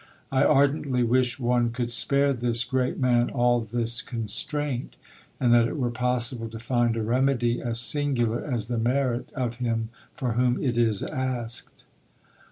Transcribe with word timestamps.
"I 0.31 0.43
ardently 0.43 1.03
wish 1.03 1.37
one 1.39 1.69
could 1.69 1.91
spare 1.91 2.33
this 2.33 2.63
great 2.63 2.97
man 2.97 3.29
all 3.29 3.61
this 3.61 4.01
constraint, 4.01 4.95
and 5.39 5.53
that 5.53 5.67
it 5.67 5.77
were 5.77 5.91
possible 5.91 6.49
to 6.49 6.57
find 6.57 6.97
a 6.97 7.03
remedy 7.03 7.61
as 7.61 7.79
singular 7.79 8.43
as 8.43 8.65
the 8.67 8.79
merit 8.79 9.31
of 9.33 9.57
him 9.57 9.89
for 10.15 10.31
whom 10.31 10.59
it 10.63 10.75
is 10.75 11.03
asked." 11.03 11.85